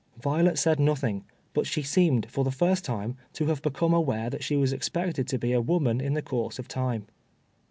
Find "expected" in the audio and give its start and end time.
4.73-5.27